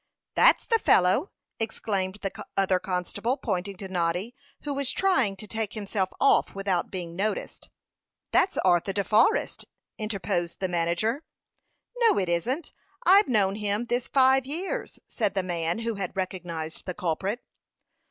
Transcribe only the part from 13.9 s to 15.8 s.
five years," said the man